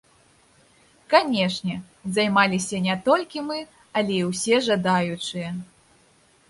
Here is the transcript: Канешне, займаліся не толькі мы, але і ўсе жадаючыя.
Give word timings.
Канешне, 1.13 1.75
займаліся 2.15 2.77
не 2.87 2.95
толькі 3.09 3.47
мы, 3.51 3.59
але 4.03 4.13
і 4.21 4.27
ўсе 4.31 4.55
жадаючыя. 4.71 5.49